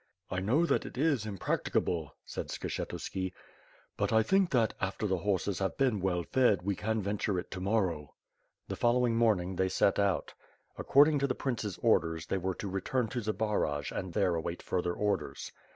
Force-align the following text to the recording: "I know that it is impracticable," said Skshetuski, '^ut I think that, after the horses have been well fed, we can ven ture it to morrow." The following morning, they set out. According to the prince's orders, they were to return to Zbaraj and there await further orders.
"I 0.31 0.39
know 0.39 0.65
that 0.65 0.83
it 0.83 0.97
is 0.97 1.27
impracticable," 1.27 2.15
said 2.25 2.47
Skshetuski, 2.47 3.33
'^ut 3.99 4.11
I 4.11 4.23
think 4.23 4.49
that, 4.49 4.73
after 4.81 5.05
the 5.05 5.19
horses 5.19 5.59
have 5.59 5.77
been 5.77 6.01
well 6.01 6.23
fed, 6.23 6.63
we 6.63 6.75
can 6.75 7.03
ven 7.03 7.19
ture 7.19 7.37
it 7.37 7.51
to 7.51 7.59
morrow." 7.61 8.15
The 8.67 8.75
following 8.75 9.15
morning, 9.15 9.57
they 9.57 9.69
set 9.69 9.99
out. 9.99 10.33
According 10.75 11.19
to 11.19 11.27
the 11.27 11.35
prince's 11.35 11.77
orders, 11.83 12.25
they 12.25 12.39
were 12.39 12.55
to 12.55 12.67
return 12.67 13.09
to 13.09 13.21
Zbaraj 13.21 13.91
and 13.95 14.11
there 14.13 14.33
await 14.33 14.63
further 14.63 14.93
orders. 14.95 15.51